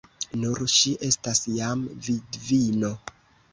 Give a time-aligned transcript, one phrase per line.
[0.43, 2.93] Nun ŝi estas jam vidvino!